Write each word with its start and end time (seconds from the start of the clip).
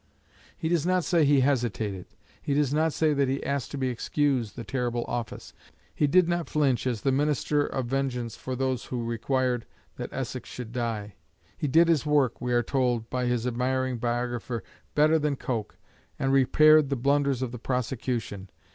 He 0.57 0.67
does 0.67 0.83
not 0.83 1.03
say 1.03 1.23
he 1.25 1.41
hesitated. 1.41 2.07
He 2.41 2.55
does 2.55 2.73
not 2.73 2.91
say 2.91 3.13
that 3.13 3.29
he 3.29 3.43
asked 3.45 3.69
to 3.69 3.77
be 3.77 3.89
excused 3.89 4.55
the 4.55 4.63
terrible 4.63 5.05
office. 5.07 5.53
He 5.93 6.07
did 6.07 6.27
not 6.27 6.49
flinch 6.49 6.87
as 6.87 7.01
the 7.01 7.11
minister 7.11 7.67
of 7.67 7.85
vengeance 7.85 8.35
for 8.35 8.55
those 8.55 8.85
who 8.85 9.05
required 9.05 9.67
that 9.97 10.09
Essex 10.11 10.49
should 10.49 10.71
die. 10.71 11.13
He 11.55 11.67
did 11.67 11.87
his 11.87 12.03
work, 12.03 12.41
we 12.41 12.51
are 12.51 12.63
told 12.63 13.11
by 13.11 13.27
his 13.27 13.45
admiring 13.45 13.99
biographer, 13.99 14.63
better 14.95 15.19
than 15.19 15.35
Coke, 15.35 15.77
and 16.17 16.33
repaired 16.33 16.89
the 16.89 16.95
blunders 16.95 17.43
of 17.43 17.51
the 17.51 17.59
prosecution. 17.59 18.49